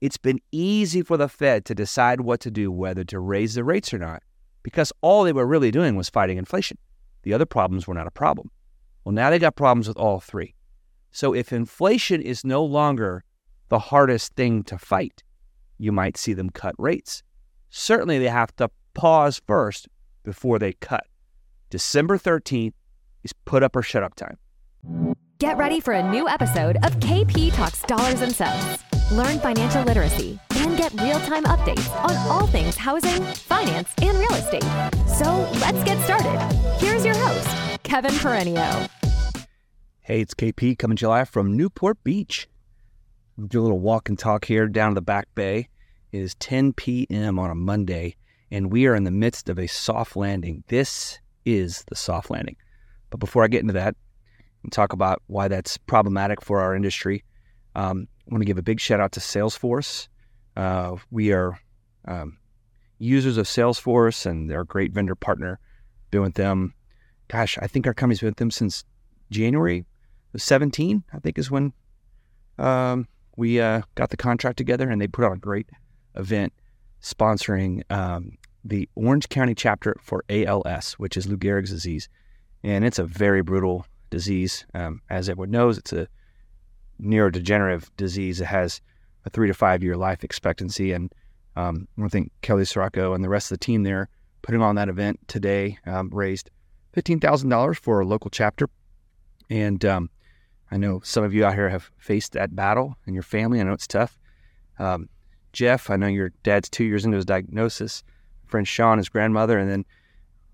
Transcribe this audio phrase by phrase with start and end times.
[0.00, 3.64] it's been easy for the Fed to decide what to do, whether to raise the
[3.64, 4.22] rates or not,
[4.62, 6.78] because all they were really doing was fighting inflation.
[7.22, 8.50] The other problems were not a problem.
[9.04, 10.54] Well, now they got problems with all three.
[11.10, 13.24] So if inflation is no longer
[13.68, 15.22] the hardest thing to fight,
[15.78, 17.22] you might see them cut rates.
[17.70, 19.88] Certainly, they have to pause first
[20.22, 21.06] before they cut.
[21.70, 22.72] December 13th
[23.24, 24.38] is put up or shut up time.
[25.38, 28.87] Get ready for a new episode of KP Talks Dollars and Sense.
[29.10, 34.34] Learn financial literacy and get real time updates on all things housing, finance, and real
[34.34, 34.64] estate.
[35.06, 36.38] So let's get started.
[36.78, 37.48] Here's your host,
[37.84, 38.86] Kevin Peranio.
[40.02, 42.48] Hey, it's KP coming to you live from Newport Beach.
[43.46, 45.70] Do a little walk and talk here down the back bay.
[46.12, 47.38] It is 10 p.m.
[47.38, 48.16] on a Monday,
[48.50, 50.64] and we are in the midst of a soft landing.
[50.68, 52.56] This is the soft landing.
[53.08, 53.96] But before I get into that
[54.62, 57.24] and talk about why that's problematic for our industry,
[57.78, 60.08] um, I want to give a big shout out to Salesforce.
[60.56, 61.58] Uh, we are
[62.06, 62.38] um,
[62.98, 65.60] users of Salesforce, and they're a great vendor partner.
[66.10, 66.74] Been with them,
[67.28, 68.84] gosh, I think our company's been with them since
[69.30, 69.86] January
[70.34, 71.72] of 17, I think is when
[72.58, 73.06] um,
[73.36, 75.68] we uh, got the contract together, and they put on a great
[76.16, 76.52] event
[77.00, 82.08] sponsoring um, the Orange County chapter for ALS, which is Lou Gehrig's disease.
[82.64, 84.66] And it's a very brutal disease.
[84.74, 86.08] Um, as everyone knows, it's a
[87.02, 88.40] neurodegenerative disease.
[88.40, 88.80] It has
[89.24, 90.92] a three to five year life expectancy.
[90.92, 91.12] And
[91.56, 94.08] um, I thank Kelly Sirocco and the rest of the team there
[94.42, 95.78] putting on that event today.
[95.86, 96.50] Um, raised
[96.96, 98.68] $15,000 for a local chapter.
[99.50, 100.10] And um,
[100.70, 103.60] I know some of you out here have faced that battle in your family.
[103.60, 104.18] I know it's tough.
[104.78, 105.08] Um,
[105.52, 108.02] Jeff, I know your dad's two years into his diagnosis.
[108.46, 109.84] Friend Sean, his grandmother, and then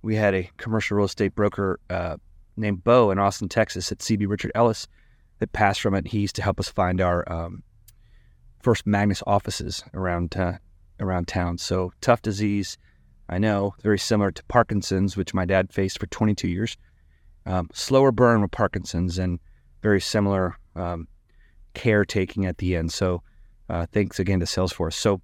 [0.02, 2.16] we had a commercial real estate broker uh,
[2.56, 4.86] named Bo in Austin, Texas, at CB Richard Ellis
[5.44, 6.08] that passed from it.
[6.08, 7.62] He used to help us find our um,
[8.62, 10.54] first Magnus offices around uh,
[10.98, 11.58] around town.
[11.58, 12.78] So tough disease,
[13.28, 16.78] I know, very similar to Parkinson's, which my dad faced for 22 years.
[17.44, 19.38] Um, slower burn with Parkinson's and
[19.82, 21.08] very similar um,
[21.74, 22.90] caretaking at the end.
[22.90, 23.22] So
[23.68, 24.94] uh, thanks again to Salesforce.
[24.94, 25.20] So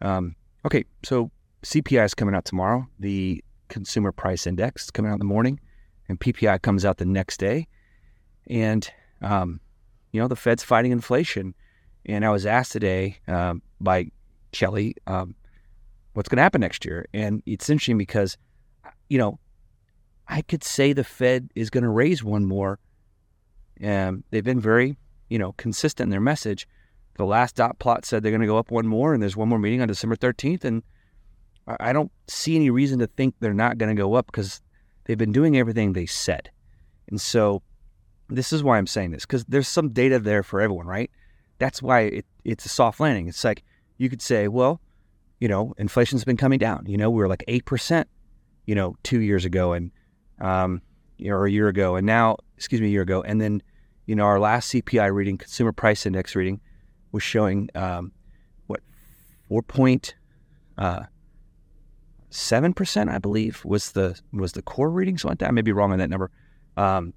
[0.00, 0.34] um,
[0.64, 1.30] okay, so
[1.62, 2.88] CPI is coming out tomorrow.
[2.98, 5.60] The Consumer Price Index is coming out in the morning,
[6.08, 7.68] and PPI comes out the next day.
[8.48, 8.90] And
[9.22, 9.60] um,
[10.12, 11.54] you know, the Fed's fighting inflation.
[12.04, 14.10] And I was asked today um, by
[14.52, 15.34] Kelly, um,
[16.14, 17.06] what's going to happen next year?
[17.14, 18.36] And it's interesting because,
[19.08, 19.38] you know,
[20.28, 22.78] I could say the Fed is going to raise one more.
[23.82, 24.96] Um, they've been very,
[25.28, 26.68] you know, consistent in their message.
[27.14, 29.48] The last dot plot said they're going to go up one more, and there's one
[29.48, 30.64] more meeting on December 13th.
[30.64, 30.82] And
[31.66, 34.60] I don't see any reason to think they're not going to go up because
[35.04, 36.50] they've been doing everything they said.
[37.08, 37.62] And so
[38.28, 41.10] this is why I'm saying this because there's some data there for everyone, right?
[41.58, 43.28] That's why it, it's a soft landing.
[43.28, 43.62] It's like
[43.98, 44.80] you could say, well,
[45.38, 46.84] you know, inflation's been coming down.
[46.86, 48.08] You know, we were like eight percent,
[48.66, 49.90] you know, two years ago, and
[50.40, 50.82] um,
[51.18, 53.62] you or a year ago, and now, excuse me, a year ago, and then,
[54.06, 56.60] you know, our last CPI reading, Consumer Price Index reading,
[57.12, 58.12] was showing um,
[58.66, 58.80] what
[59.48, 60.14] four point
[62.30, 65.18] seven uh, percent, I believe, was the was the core reading.
[65.18, 66.30] So I may be wrong on that number.
[66.76, 67.14] Um,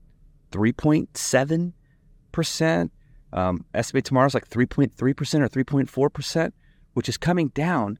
[0.55, 2.89] 3.7%.
[3.33, 6.51] Um, estimate tomorrow is like 3.3% or 3.4%,
[6.93, 7.99] which is coming down.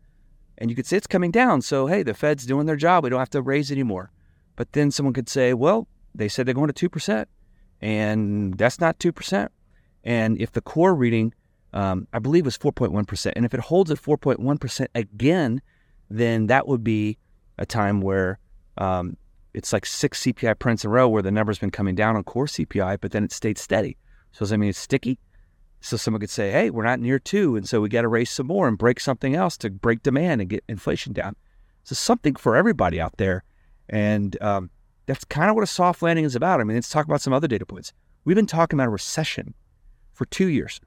[0.58, 1.62] And you could say it's coming down.
[1.62, 3.04] So, hey, the Fed's doing their job.
[3.04, 4.12] We don't have to raise anymore.
[4.56, 7.26] But then someone could say, well, they said they're going to 2%,
[7.82, 9.50] and that's not 2%.
[10.06, 11.34] And if the core reading,
[11.74, 15.62] um, I believe, was 4.1%, and if it holds at 4.1% again,
[16.10, 17.18] then that would be
[17.58, 18.40] a time where
[18.78, 19.18] um,
[19.56, 22.24] it's like six CPI prints in a row where the number's been coming down on
[22.24, 23.98] core CPI, but then it stayed steady.
[24.34, 25.18] So does that mean it's sticky?
[25.80, 28.30] So someone could say, hey, we're not near two, and so we got to raise
[28.30, 31.38] some more and break something else to break demand and get inflation down.
[31.84, 33.44] So something for everybody out there.
[33.88, 34.72] And um,
[35.06, 36.60] that's kind of what a soft landing is about.
[36.60, 37.94] I mean, let's talk about some other data points.
[38.26, 39.54] We've been talking about a recession
[40.12, 40.82] for two years.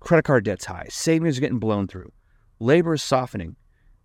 [0.00, 0.86] Credit card debt's high.
[0.88, 2.10] Savings are getting blown through.
[2.58, 3.56] Labor is softening.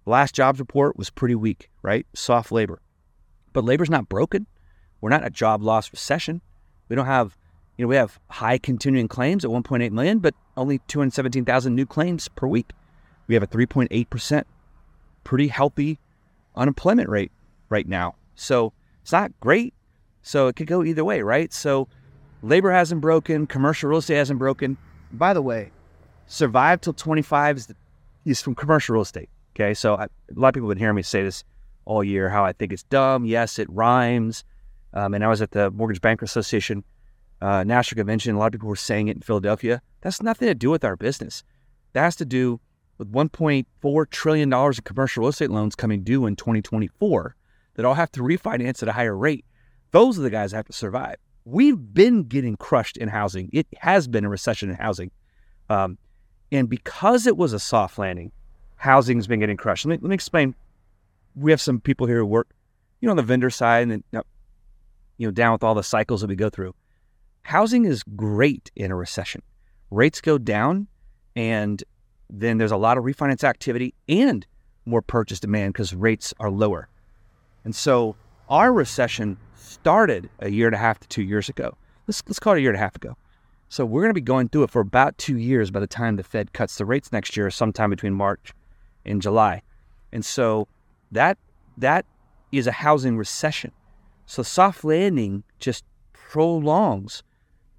[0.06, 2.06] last jobs report was pretty weak, right?
[2.15, 2.81] Soft labor.
[3.53, 4.48] But labor's not broken.
[5.01, 6.42] We're not a job loss recession.
[6.89, 7.38] We don't have,
[7.77, 12.27] you know, we have high continuing claims at 1.8 million, but only 217,000 new claims
[12.27, 12.71] per week.
[13.27, 14.44] We have a 3.8%
[15.24, 16.00] pretty healthy
[16.56, 17.31] unemployment rate
[17.69, 18.15] right now.
[18.36, 19.74] So it's not great.
[20.21, 21.51] So it could go either way, right?
[21.51, 21.88] So
[22.44, 24.77] labor hasn't broken, commercial real estate hasn't broken.
[25.12, 25.71] By the way,
[26.27, 27.75] survive till 25 is, the,
[28.25, 29.30] is from commercial real estate.
[29.56, 29.74] Okay.
[29.74, 31.44] So I, a lot of people have been hearing me say this
[31.85, 33.25] all year how I think it's dumb.
[33.25, 34.43] Yes, it rhymes.
[34.93, 36.83] Um, and I was at the Mortgage Banker Association
[37.41, 38.35] uh, National Convention.
[38.35, 39.81] A lot of people were saying it in Philadelphia.
[40.01, 41.43] That's nothing to do with our business.
[41.93, 42.59] That has to do
[42.97, 47.35] with $1.4 trillion in commercial real estate loans coming due in 2024
[47.75, 49.45] that all have to refinance at a higher rate.
[49.91, 51.15] Those are the guys that have to survive.
[51.45, 53.49] We've been getting crushed in housing.
[53.51, 55.11] It has been a recession in housing.
[55.69, 55.97] Um,
[56.51, 58.31] and because it was a soft landing,
[58.75, 59.85] housing's been getting crushed.
[59.85, 60.53] Let me, let me explain.
[61.35, 62.49] We have some people here who work,
[62.99, 64.21] you know, on the vendor side and, uh,
[65.17, 66.75] you know, down with all the cycles that we go through.
[67.43, 69.41] Housing is great in a recession.
[69.89, 70.87] Rates go down,
[71.35, 71.83] and
[72.29, 74.45] then there's a lot of refinance activity and
[74.85, 76.87] more purchase demand because rates are lower.
[77.63, 78.15] And so
[78.49, 81.75] our recession started a year and a half to two years ago.
[82.07, 83.15] Let's, let's call it a year and a half ago.
[83.69, 86.17] So we're going to be going through it for about two years by the time
[86.17, 88.53] the Fed cuts the rates next year, sometime between March
[89.05, 89.61] and July.
[90.11, 90.67] And so
[91.11, 91.37] that
[91.77, 92.05] that
[92.51, 93.71] is a housing recession.
[94.25, 97.23] So soft landing just prolongs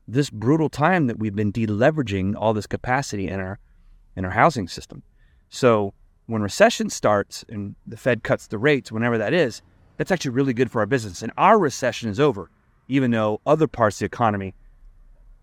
[0.08, 3.58] this brutal time that we've been deleveraging all this capacity in our
[4.16, 5.02] in our housing system.
[5.48, 5.94] So
[6.26, 9.62] when recession starts and the Fed cuts the rates, whenever that is,
[9.96, 11.22] that's actually really good for our business.
[11.22, 12.50] And our recession is over,
[12.88, 14.54] even though other parts of the economy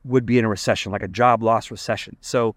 [0.04, 2.18] would be in a recession, like a job loss recession.
[2.22, 2.56] So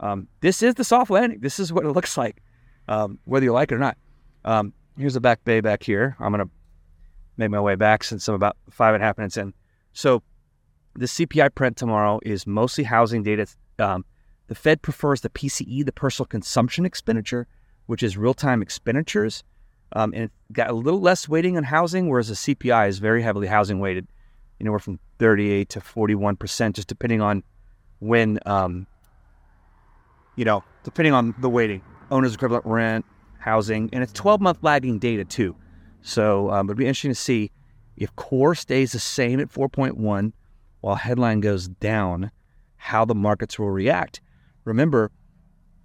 [0.00, 1.40] um, this is the soft landing.
[1.40, 2.42] This is what it looks like,
[2.88, 3.96] um, whether you like it or not.
[4.44, 6.16] Um, here's the back bay back here.
[6.18, 6.50] I'm gonna
[7.36, 9.52] make my way back since I'm about five and a half minutes in.
[9.92, 10.22] So
[10.94, 13.46] the CPI print tomorrow is mostly housing data.
[13.78, 14.04] Um,
[14.48, 17.46] the Fed prefers the PCE, the personal consumption expenditure,
[17.86, 19.44] which is real time expenditures.
[19.92, 23.22] Um, and it got a little less weighting on housing, whereas the CPI is very
[23.22, 24.06] heavily housing weighted,
[24.60, 27.42] anywhere from 38 to 41%, just depending on
[27.98, 28.86] when, um,
[30.36, 31.82] you know, depending on the weighting.
[32.10, 33.04] Owner's equivalent rent,
[33.40, 35.56] housing, and it's 12 month lagging data too.
[36.02, 37.50] So um, it'd be interesting to see
[37.96, 40.32] if core stays the same at 4.1
[40.80, 42.30] while headline goes down,
[42.76, 44.20] how the markets will react.
[44.64, 45.10] Remember,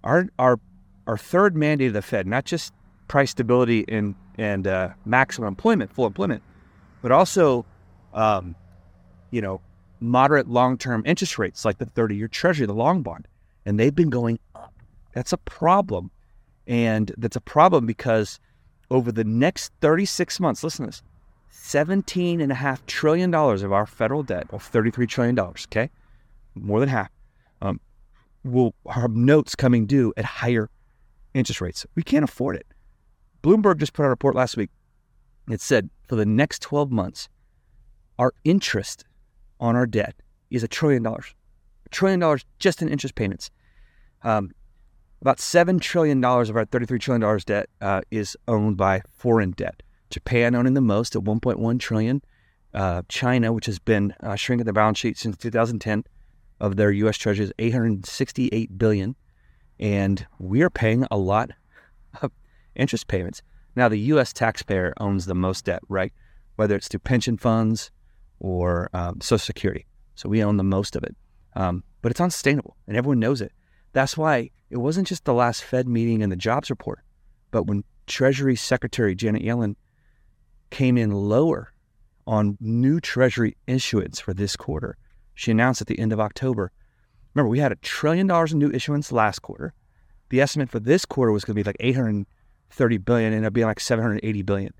[0.04, 0.58] our our
[1.06, 2.72] our third mandate of the Fed, not just
[3.08, 6.42] price stability and and uh, maximum employment, full employment,
[7.02, 7.64] but also,
[8.14, 8.54] um,
[9.30, 9.60] you know,
[10.00, 13.26] moderate long-term interest rates like the 30-year Treasury, the long bond,
[13.64, 14.74] and they've been going up.
[15.12, 16.10] That's a problem,
[16.66, 18.40] and that's a problem because
[18.90, 21.02] over the next 36 months, listen to this,
[21.50, 25.90] 17 and a half trillion dollars of our federal debt, or 33 trillion dollars, okay,
[26.54, 27.10] more than half,
[27.62, 27.80] um,
[28.44, 30.70] will have notes coming due at higher
[31.34, 31.86] interest rates.
[31.94, 32.66] We can't afford it.
[33.42, 34.70] Bloomberg just put out a report last week.
[35.50, 37.28] It said for the next 12 months,
[38.18, 39.04] our interest
[39.60, 40.14] on our debt
[40.50, 41.34] is a trillion dollars.
[41.84, 43.50] A trillion dollars just in interest payments.
[44.22, 44.50] Um,
[45.20, 49.82] about $7 trillion of our $33 trillion debt uh, is owned by foreign debt.
[50.10, 52.22] Japan owning the most at 1.1 trillion.
[52.74, 56.04] Uh, China, which has been uh, shrinking the balance sheet since 2010,
[56.60, 57.16] of their U.S.
[57.16, 59.14] Treasuries, 868 billion,
[59.78, 61.50] and we are paying a lot
[62.22, 62.30] of
[62.74, 63.42] interest payments.
[63.74, 64.32] Now, the U.S.
[64.32, 66.12] taxpayer owns the most debt, right?
[66.56, 67.90] Whether it's through pension funds
[68.40, 71.14] or um, Social Security, so we own the most of it.
[71.54, 73.52] Um, but it's unsustainable, and everyone knows it.
[73.96, 77.00] That's why it wasn't just the last Fed meeting and the jobs report,
[77.50, 79.74] but when Treasury Secretary Janet Yellen
[80.68, 81.72] came in lower
[82.26, 84.98] on new Treasury issuance for this quarter,
[85.32, 86.72] she announced at the end of October.
[87.34, 89.72] Remember, we had a trillion dollars in new issuance last quarter.
[90.28, 93.66] The estimate for this quarter was going to be like 830 billion, and up being
[93.66, 94.74] like 780 billion.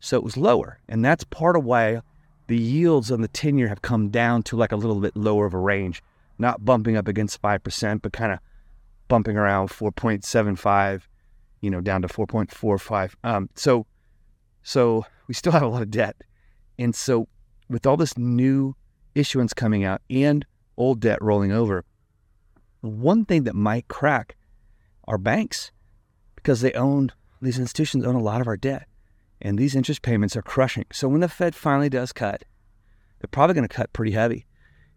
[0.00, 2.00] So it was lower, and that's part of why
[2.48, 5.46] the yields on the 10 year have come down to like a little bit lower
[5.46, 6.02] of a range,
[6.36, 8.40] not bumping up against 5%, but kind of
[9.08, 11.02] bumping around 4.75,
[11.60, 13.14] you know, down to 4.45.
[13.24, 13.86] Um, so,
[14.62, 16.16] so we still have a lot of debt.
[16.78, 17.28] And so
[17.68, 18.74] with all this new
[19.14, 20.44] issuance coming out and
[20.76, 21.84] old debt rolling over,
[22.80, 24.36] one thing that might crack
[25.08, 25.72] are banks
[26.36, 28.86] because they own, these institutions own a lot of our debt.
[29.40, 30.86] And these interest payments are crushing.
[30.92, 32.44] So when the Fed finally does cut,
[33.18, 34.46] they're probably going to cut pretty heavy,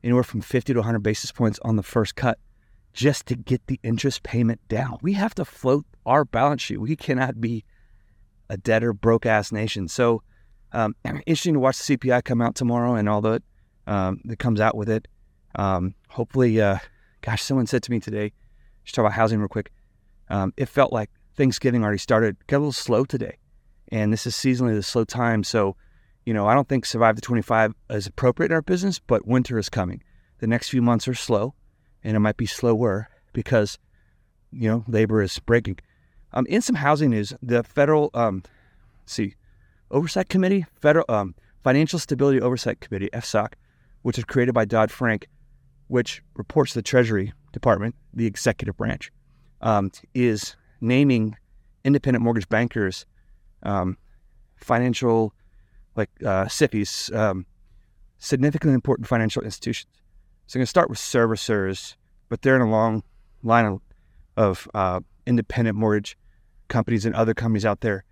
[0.03, 2.39] anywhere from 50 to 100 basis points on the first cut,
[2.99, 4.97] just to get the interest payment down.
[5.01, 6.81] We have to float our balance sheet.
[6.81, 7.63] We cannot be
[8.49, 9.87] a debtor broke ass nation.
[9.87, 10.21] So
[10.73, 13.41] um, interesting to watch the CPI come out tomorrow and all the
[13.87, 15.07] um, that comes out with it.
[15.55, 16.79] Um, hopefully, uh,
[17.21, 18.33] gosh, someone said to me today,
[18.83, 19.71] just talk about housing real quick.
[20.29, 23.37] Um, it felt like Thanksgiving already started, got a little slow today.
[23.93, 25.45] And this is seasonally the slow time.
[25.45, 25.77] So,
[26.25, 29.57] you know, I don't think survive the 25 is appropriate in our business, but winter
[29.57, 30.03] is coming.
[30.39, 31.55] The next few months are slow,
[32.03, 33.77] and it might be slower because,
[34.51, 35.77] you know, labor is breaking.
[36.33, 38.43] Um, in some housing news, the federal, um,
[39.05, 39.35] see,
[39.91, 43.53] oversight committee, federal um, financial stability oversight committee, FSOC,
[44.03, 45.27] which is created by Dodd Frank,
[45.87, 49.11] which reports to the Treasury Department, the executive branch.
[49.61, 51.35] um, is naming
[51.83, 53.05] independent mortgage bankers,
[53.63, 53.97] um,
[54.55, 55.33] financial,
[55.95, 57.45] like uh, SIFIs, um,
[58.17, 59.91] significantly important financial institutions.
[60.49, 61.95] So I'm going to start with servicers,
[62.27, 63.03] but they're in a long
[63.43, 63.81] line of,
[64.35, 66.17] of uh, independent mortgage
[66.69, 68.03] companies and other companies out there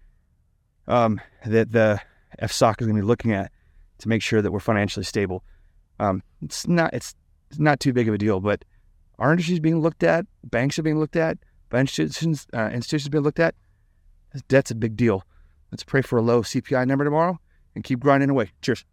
[0.88, 2.00] um, that the
[2.40, 3.52] FSOC is going to be looking at
[3.98, 5.44] to make sure that we're financially stable.
[6.00, 7.16] Um, it's not it's,
[7.50, 8.64] it's not too big of a deal, but
[9.18, 11.40] our industry is being looked at, banks are being looked at,
[11.74, 13.56] institutions uh, institutions being looked at.
[14.48, 15.24] Debt's a big deal.
[15.72, 17.40] Let's pray for a low CPI number tomorrow
[17.74, 18.52] and keep grinding away.
[18.62, 18.86] Cheers.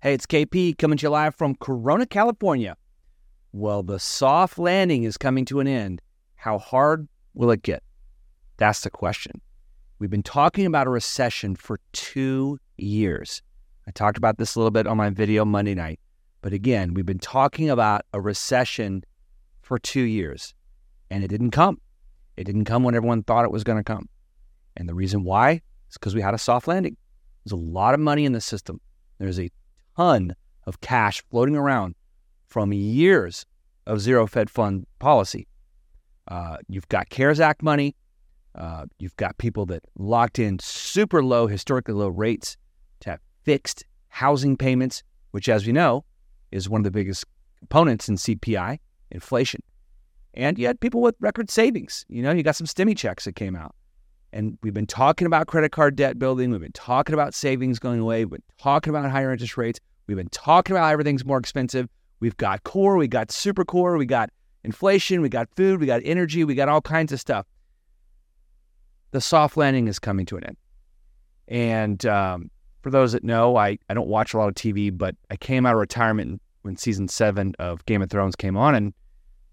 [0.00, 2.76] Hey, it's KP coming to you live from Corona, California.
[3.50, 6.00] Well, the soft landing is coming to an end.
[6.36, 7.82] How hard will it get?
[8.58, 9.40] That's the question.
[9.98, 13.42] We've been talking about a recession for two years.
[13.88, 15.98] I talked about this a little bit on my video Monday night.
[16.42, 19.02] But again, we've been talking about a recession
[19.62, 20.54] for two years,
[21.10, 21.80] and it didn't come.
[22.36, 24.08] It didn't come when everyone thought it was going to come.
[24.76, 26.96] And the reason why is because we had a soft landing.
[27.44, 28.80] There's a lot of money in the system.
[29.18, 29.50] There's a
[29.98, 31.96] ton of cash floating around
[32.46, 33.44] from years
[33.86, 35.48] of zero Fed fund policy.
[36.28, 37.96] Uh, you've got CARES Act money.
[38.54, 42.56] Uh, you've got people that locked in super low, historically low rates
[43.00, 45.02] to have fixed housing payments,
[45.32, 46.04] which, as we know,
[46.52, 47.24] is one of the biggest
[47.58, 48.78] components in CPI,
[49.10, 49.62] inflation.
[50.34, 52.04] And you had people with record savings.
[52.08, 53.74] You know, you got some stimmy checks that came out.
[54.32, 56.50] And we've been talking about credit card debt building.
[56.50, 58.24] We've been talking about savings going away.
[58.24, 59.80] We've been talking about higher interest rates.
[60.08, 61.88] We've been talking about everything's more expensive.
[62.18, 64.30] We've got core, we got super core, we got
[64.64, 67.46] inflation, we got food, we got energy, we got all kinds of stuff.
[69.12, 70.56] The soft landing is coming to an end.
[71.46, 72.50] And um,
[72.82, 75.66] for those that know, I, I don't watch a lot of TV, but I came
[75.66, 78.94] out of retirement when season seven of Game of Thrones came on, and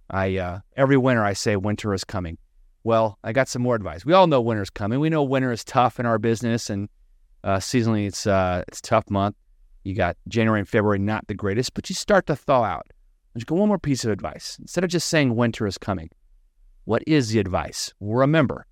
[0.10, 2.38] I uh, every winter I say winter is coming.
[2.84, 4.06] Well, I got some more advice.
[4.06, 5.00] We all know winter's coming.
[5.00, 6.90] We know winter is tough in our business, and
[7.44, 9.36] uh, seasonally it's uh, it's tough month.
[9.86, 12.88] You got January and February, not the greatest, but you start to thaw out.
[13.36, 14.58] Let's go one more piece of advice.
[14.60, 16.10] Instead of just saying winter is coming,
[16.86, 17.94] what is the advice?
[18.00, 18.66] Remember,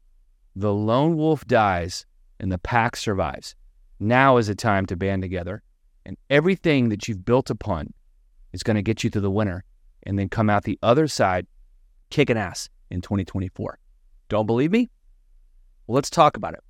[0.55, 2.07] the lone wolf dies
[2.39, 3.53] and the pack survives.
[3.99, 5.61] Now is the time to band together,
[6.03, 7.93] and everything that you've built upon
[8.51, 9.63] is going to get you through the winter
[10.01, 11.45] and then come out the other side
[12.09, 13.77] kicking ass in 2024.
[14.29, 14.89] Don't believe me?
[15.85, 16.63] Well, let's talk about it.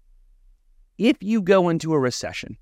[0.97, 2.57] If you go into a recession,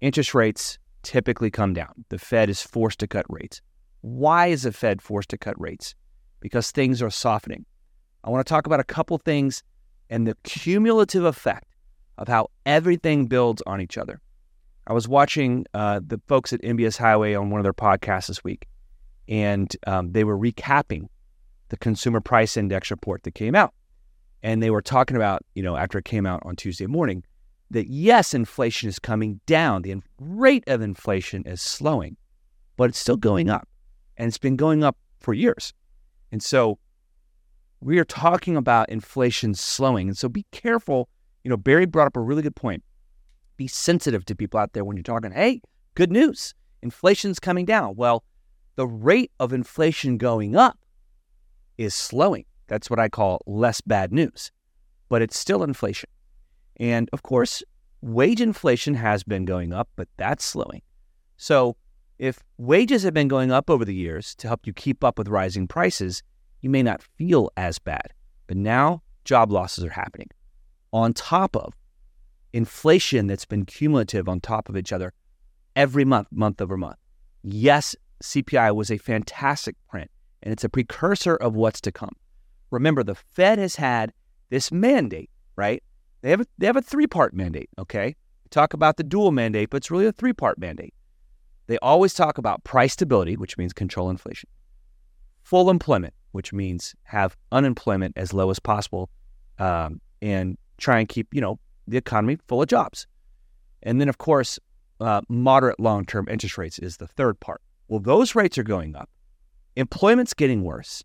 [0.00, 2.04] interest rates typically come down.
[2.08, 3.62] The Fed is forced to cut rates.
[4.00, 5.94] Why is the Fed forced to cut rates?
[6.40, 7.64] Because things are softening.
[8.24, 9.62] I want to talk about a couple things
[10.10, 11.76] and the cumulative effect
[12.18, 14.20] of how everything builds on each other.
[14.88, 18.42] I was watching uh, the folks at MBS Highway on one of their podcasts this
[18.42, 18.66] week,
[19.28, 21.08] and um, they were recapping
[21.68, 23.74] the consumer price index report that came out.
[24.42, 27.22] And they were talking about, you know, after it came out on Tuesday morning,
[27.70, 29.82] that yes, inflation is coming down.
[29.82, 32.16] The rate of inflation is slowing,
[32.76, 33.68] but it's still going up.
[34.16, 35.72] And it's been going up for years.
[36.32, 36.78] And so
[37.80, 40.08] we are talking about inflation slowing.
[40.08, 41.08] And so be careful.
[41.44, 42.82] You know, Barry brought up a really good point.
[43.56, 45.60] Be sensitive to people out there when you're talking, hey,
[45.94, 47.94] good news, inflation's coming down.
[47.96, 48.24] Well,
[48.76, 50.78] the rate of inflation going up
[51.78, 52.44] is slowing.
[52.68, 54.50] That's what I call less bad news,
[55.08, 56.10] but it's still inflation.
[56.78, 57.62] And of course,
[58.00, 60.82] wage inflation has been going up, but that's slowing.
[61.36, 61.76] So
[62.18, 65.28] if wages have been going up over the years to help you keep up with
[65.28, 66.22] rising prices,
[66.60, 68.12] you may not feel as bad.
[68.46, 70.28] But now job losses are happening
[70.92, 71.74] on top of
[72.52, 75.12] inflation that's been cumulative on top of each other
[75.74, 76.96] every month, month over month.
[77.42, 80.10] Yes, CPI was a fantastic print,
[80.42, 82.16] and it's a precursor of what's to come.
[82.70, 84.12] Remember, the Fed has had
[84.48, 85.82] this mandate, right?
[86.26, 87.70] They have a, they have a three part mandate.
[87.78, 90.92] Okay, we talk about the dual mandate, but it's really a three part mandate.
[91.68, 94.50] They always talk about price stability, which means control inflation,
[95.44, 99.08] full employment, which means have unemployment as low as possible,
[99.60, 103.06] um, and try and keep you know the economy full of jobs,
[103.84, 104.58] and then of course
[104.98, 107.62] uh, moderate long term interest rates is the third part.
[107.86, 109.08] Well, those rates are going up,
[109.76, 111.04] employment's getting worse,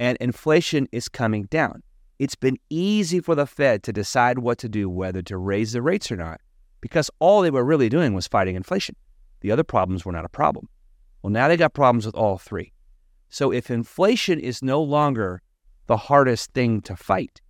[0.00, 1.84] and inflation is coming down.
[2.22, 5.82] It's been easy for the Fed to decide what to do, whether to raise the
[5.82, 6.40] rates or not,
[6.80, 8.94] because all they were really doing was fighting inflation.
[9.40, 10.68] The other problems were not a problem.
[11.20, 12.72] Well, now they got problems with all three.
[13.28, 15.42] So if inflation is no longer
[15.88, 17.40] the hardest thing to fight,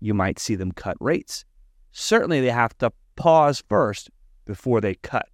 [0.00, 1.44] you might see them cut rates.
[1.92, 4.10] Certainly, they have to pause first
[4.44, 5.28] before they cut.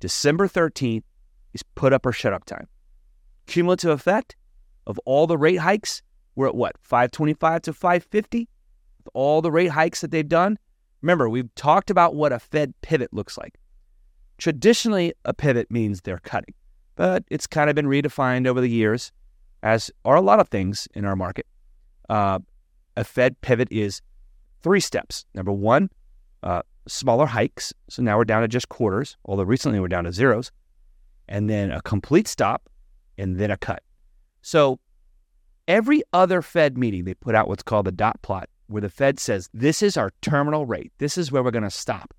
[0.00, 1.04] December 13th
[1.52, 2.66] is put up or shut up time.
[3.46, 4.34] Cumulative effect
[4.88, 6.02] of all the rate hikes
[6.36, 8.48] we're at what, 525 to 550
[8.98, 10.58] with all the rate hikes that they've done.
[11.02, 13.58] Remember, we've talked about what a Fed pivot looks like.
[14.38, 16.54] Traditionally, a pivot means they're cutting,
[16.96, 19.12] but it's kind of been redefined over the years,
[19.62, 21.46] as are a lot of things in our market.
[22.08, 22.38] Uh,
[22.96, 24.00] a Fed pivot is
[24.62, 25.24] three steps.
[25.34, 25.90] Number one,
[26.42, 27.72] uh, smaller hikes.
[27.88, 30.50] So now we're down to just quarters, although recently we're down to zeros.
[31.28, 32.68] And then a complete stop,
[33.16, 33.82] and then a cut.
[34.42, 34.78] So
[35.68, 39.18] every other Fed meeting, they put out what's called the dot plot, where the Fed
[39.18, 40.92] says, this is our terminal rate.
[40.98, 42.14] This is where we're going to stop.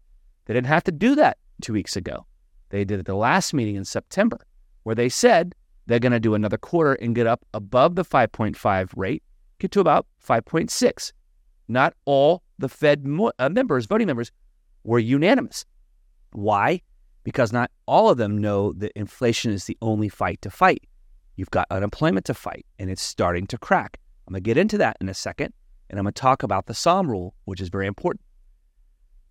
[0.45, 2.25] They didn't have to do that two weeks ago.
[2.69, 4.39] They did it the last meeting in September,
[4.83, 5.55] where they said
[5.87, 9.23] they're going to do another quarter and get up above the 5.5 rate,
[9.59, 11.11] get to about 5.6.
[11.67, 14.31] Not all the Fed mo- uh, members, voting members,
[14.83, 15.65] were unanimous.
[16.31, 16.81] Why?
[17.23, 20.83] Because not all of them know that inflation is the only fight to fight.
[21.35, 23.99] You've got unemployment to fight, and it's starting to crack.
[24.27, 25.53] I'm going to get into that in a second,
[25.89, 28.21] and I'm going to talk about the Sahm rule, which is very important.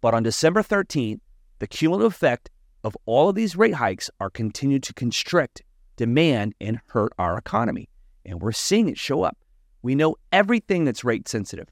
[0.01, 1.21] But on December 13th,
[1.59, 2.51] the cumulative effect
[2.85, 5.63] of all of these rate hikes are continued to constrict
[5.97, 7.89] demand and hurt our economy.
[8.27, 9.39] And we're seeing it show up.
[9.83, 11.69] We know everything that's rate sensitive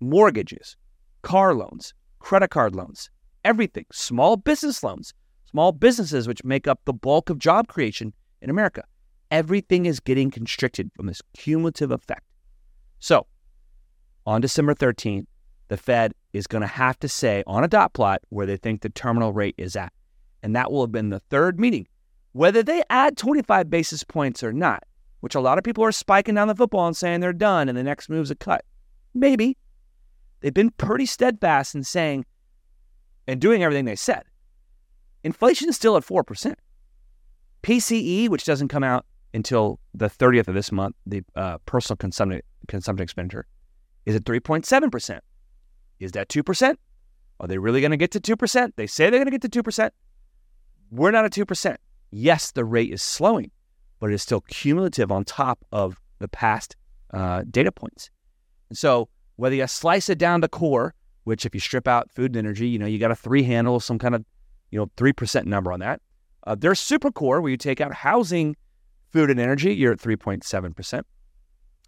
[0.00, 0.76] mortgages,
[1.22, 3.10] car loans, credit card loans,
[3.44, 5.14] everything, small business loans,
[5.50, 8.12] small businesses, which make up the bulk of job creation
[8.42, 8.84] in America.
[9.30, 12.24] Everything is getting constricted from this cumulative effect.
[13.00, 13.26] So,
[14.24, 15.26] on December 13th,
[15.68, 18.82] the Fed is going to have to say on a dot plot where they think
[18.82, 19.92] the terminal rate is at.
[20.42, 21.88] And that will have been the third meeting.
[22.32, 24.84] Whether they add 25 basis points or not,
[25.20, 27.76] which a lot of people are spiking down the football and saying they're done and
[27.76, 28.64] the next move's a cut.
[29.14, 29.56] Maybe.
[30.40, 32.26] They've been pretty steadfast in saying
[33.26, 34.22] and doing everything they said.
[35.24, 36.54] Inflation is still at 4%.
[37.62, 39.04] PCE, which doesn't come out
[39.34, 43.46] until the 30th of this month, the uh, personal consumption, consumption expenditure,
[44.04, 45.20] is at 3.7%.
[46.00, 46.76] Is that 2%?
[47.40, 48.72] Are they really going to get to 2%?
[48.76, 49.90] They say they're going to get to 2%.
[50.90, 51.76] We're not at 2%.
[52.10, 53.50] Yes, the rate is slowing,
[54.00, 56.76] but it is still cumulative on top of the past
[57.12, 58.10] uh, data points.
[58.68, 62.30] And so whether you slice it down to core, which if you strip out food
[62.30, 64.24] and energy, you know, you got a three handle, some kind of,
[64.70, 66.00] you know, 3% number on that.
[66.46, 68.56] Uh, there's super core where you take out housing,
[69.12, 71.02] food and energy, you're at 3.7%.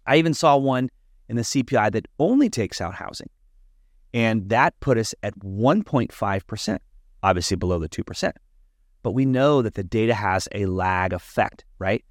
[0.05, 0.89] I even saw one
[1.27, 3.29] in the CPI that only takes out housing.
[4.13, 6.79] And that put us at 1.5%,
[7.21, 8.31] obviously below the 2%.
[9.03, 12.03] But we know that the data has a lag effect, right?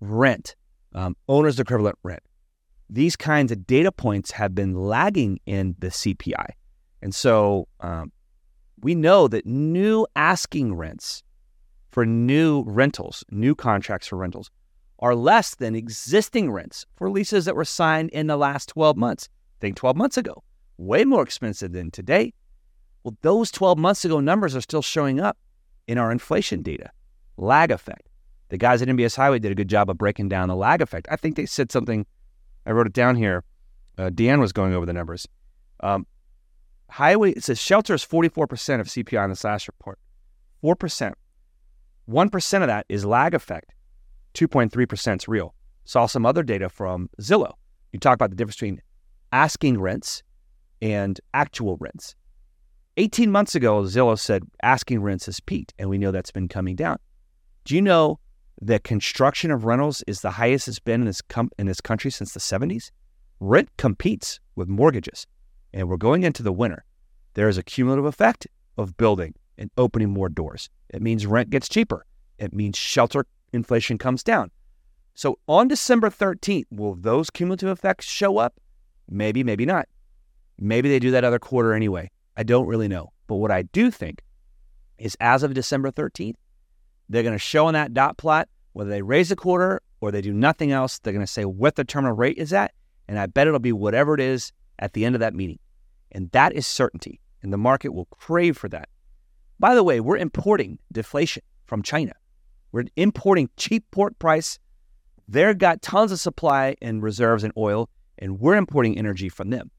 [0.00, 0.54] Rent,
[0.94, 2.22] um, owner's equivalent rent.
[2.88, 6.46] These kinds of data points have been lagging in the CPI.
[7.02, 8.12] And so um,
[8.80, 11.22] we know that new asking rents
[11.90, 14.50] for new rentals, new contracts for rentals,
[15.00, 19.28] are less than existing rents for leases that were signed in the last 12 months.
[19.60, 20.42] Think 12 months ago,
[20.78, 22.32] way more expensive than today.
[23.02, 25.38] Well, those 12 months ago numbers are still showing up
[25.86, 26.90] in our inflation data.
[27.36, 28.08] Lag effect.
[28.50, 31.06] The guys at MBS Highway did a good job of breaking down the lag effect.
[31.10, 32.04] I think they said something,
[32.66, 33.44] I wrote it down here.
[33.96, 35.26] Uh, Deanne was going over the numbers.
[35.80, 36.06] Um,
[36.90, 39.98] highway, it says shelter is 44% of CPI in this last report.
[40.62, 41.14] 4%.
[42.08, 43.72] 1% of that is lag effect.
[44.34, 45.54] 2.3% is real.
[45.84, 47.54] Saw some other data from Zillow.
[47.92, 48.82] You talk about the difference between
[49.32, 50.22] asking rents
[50.80, 52.14] and actual rents.
[52.96, 56.76] 18 months ago, Zillow said asking rents has peaked, and we know that's been coming
[56.76, 56.98] down.
[57.64, 58.18] Do you know
[58.60, 62.10] that construction of rentals is the highest it's been in this, com- in this country
[62.10, 62.90] since the 70s?
[63.38, 65.26] Rent competes with mortgages,
[65.72, 66.84] and we're going into the winter.
[67.34, 70.68] There is a cumulative effect of building and opening more doors.
[70.88, 72.04] It means rent gets cheaper.
[72.38, 74.50] It means shelter inflation comes down.
[75.14, 78.54] So on December 13th, will those cumulative effects show up?
[79.08, 79.86] Maybe, maybe not.
[80.58, 82.10] Maybe they do that other quarter anyway.
[82.36, 83.12] I don't really know.
[83.26, 84.22] But what I do think
[84.98, 86.36] is as of December 13th,
[87.08, 90.22] they're going to show on that dot plot whether they raise a quarter or they
[90.22, 90.98] do nothing else.
[90.98, 92.72] They're going to say what the terminal rate is at.
[93.08, 95.58] And I bet it'll be whatever it is at the end of that meeting.
[96.12, 97.20] And that is certainty.
[97.42, 98.88] And the market will crave for that.
[99.60, 102.14] By the way, we're importing deflation from China.
[102.72, 104.58] We're importing cheap pork price.
[105.28, 109.70] They've got tons of supply and reserves in oil, and we're importing energy from them.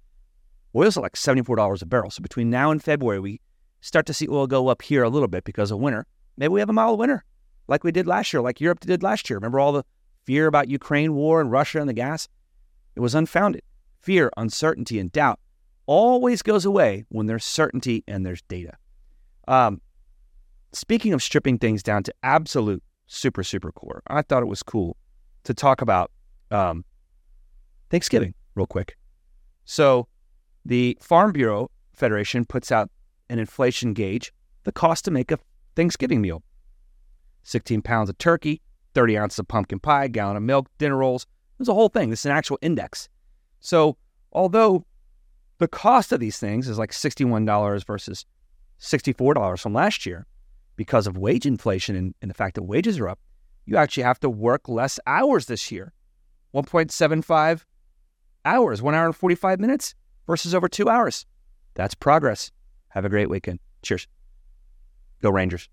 [0.76, 2.12] Oil's at like $74 a barrel.
[2.12, 3.42] So between now and February, we
[3.82, 6.06] start to see oil go up here a little bit because of winter.
[6.38, 7.26] Maybe we have a mild winter
[7.68, 9.38] like we did last year, like Europe did last year.
[9.38, 9.84] Remember all the
[10.26, 12.28] fear about Ukraine war and Russia and the gas?
[12.96, 13.64] It was unfounded.
[14.00, 15.40] Fear, uncertainty, and doubt
[15.88, 18.74] always goes away when there's certainty and there's data.
[19.48, 19.82] Um,
[20.74, 24.98] speaking of stripping things down to absolute super, super core, I thought it was cool
[25.44, 26.12] to talk about
[26.52, 26.86] um,
[27.90, 28.98] Thanksgiving, real quick.
[29.66, 30.08] So,
[30.66, 32.90] the Farm Bureau Federation puts out
[33.30, 34.32] an inflation gauge,
[34.64, 35.40] the cost to make a
[35.76, 36.44] Thanksgiving meal
[37.44, 38.62] 16 pounds of turkey,
[38.94, 41.26] 30 ounces of pumpkin pie, gallon of milk, dinner rolls.
[41.58, 42.10] There's a whole thing.
[42.10, 43.10] This is an actual index.
[43.60, 43.98] So,
[44.32, 44.86] although
[45.58, 48.26] the cost of these things is like $61 versus
[48.82, 50.26] $64 from last year
[50.76, 53.20] because of wage inflation and, and the fact that wages are up,
[53.66, 55.94] you actually have to work less hours this year
[56.54, 57.64] 1.75
[58.44, 59.96] hours, one hour and 45 minutes
[60.28, 61.26] versus over two hours.
[61.76, 62.52] That's progress.
[62.90, 63.60] Have a great weekend.
[63.84, 64.08] Cheers.
[65.22, 65.70] Go Rangers.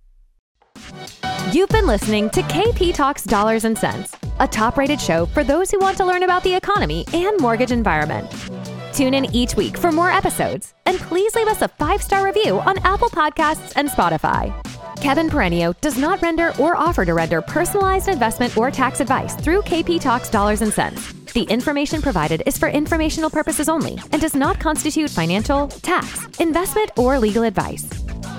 [1.52, 5.70] You've been listening to KP Talks Dollars and Sense, a top rated show for those
[5.70, 8.30] who want to learn about the economy and mortgage environment.
[8.98, 12.58] Tune in each week for more episodes, and please leave us a five star review
[12.58, 14.52] on Apple Podcasts and Spotify.
[15.00, 19.62] Kevin Peranio does not render or offer to render personalized investment or tax advice through
[19.62, 21.12] KP Talks Dollars and Sense.
[21.32, 26.90] The information provided is for informational purposes only and does not constitute financial, tax, investment,
[26.98, 27.88] or legal advice.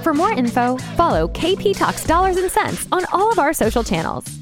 [0.04, 4.38] For more info, follow KP Talks Dollars and Sense on all of our social channels.